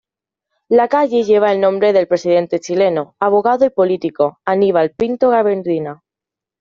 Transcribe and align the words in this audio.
La 0.67 0.87
calle 0.87 1.23
lleva 1.25 1.51
el 1.51 1.61
nombre 1.61 1.93
del 1.93 2.07
Presidente 2.07 2.59
Chileno, 2.59 3.15
abogado 3.19 3.67
y 3.67 3.69
político 3.69 4.39
Aníbal 4.45 4.95
Pinto 4.97 5.29
Garmendia. 5.29 6.01